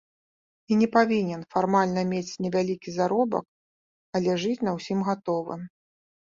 І 0.71 0.77
не 0.79 0.85
павінен 0.95 1.43
фармальна 1.55 2.01
мець 2.13 2.31
невялікі 2.45 2.89
заробак, 2.97 3.45
але 4.21 4.31
жыць 4.45 4.57
на 4.71 4.75
ўсім 4.79 4.99
гатовым. 5.13 5.61